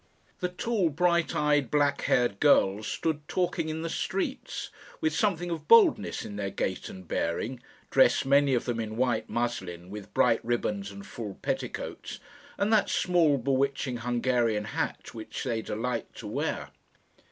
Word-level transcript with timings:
The 0.39 0.49
tall 0.49 0.89
bright 0.89 1.35
eyed 1.35 1.69
black 1.69 2.01
haired 2.01 2.39
girls 2.39 2.87
stood 2.87 3.21
talking 3.27 3.69
in 3.69 3.83
the 3.83 3.87
streets, 3.89 4.71
with 4.99 5.13
something 5.15 5.51
of 5.51 5.67
boldness 5.67 6.25
in 6.25 6.37
their 6.37 6.49
gait 6.49 6.89
and 6.89 7.07
bearing, 7.07 7.59
dressed 7.91 8.25
many 8.25 8.55
of 8.55 8.65
them 8.65 8.79
in 8.79 8.97
white 8.97 9.29
muslin, 9.29 9.91
with 9.91 10.11
bright 10.15 10.43
ribbons 10.43 10.89
and 10.89 11.05
full 11.05 11.35
petticoats, 11.43 12.19
and 12.57 12.73
that 12.73 12.89
small 12.89 13.37
bewitching 13.37 13.97
Hungarian 13.97 14.63
hat 14.63 15.13
which 15.13 15.43
they 15.43 15.61
delight 15.61 16.15
to 16.15 16.25
wear. 16.25 16.71